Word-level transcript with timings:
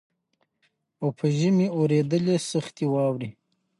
او 1.01 1.07
په 1.17 1.25
ژمي 1.37 1.67
اورېدلې 1.77 2.35
سختي 2.51 2.85
واوري 2.93 3.29